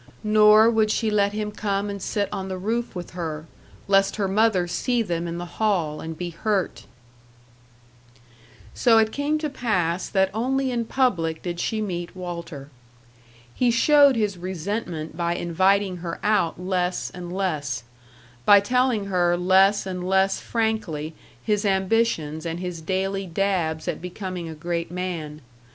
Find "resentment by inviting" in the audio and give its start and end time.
14.39-15.97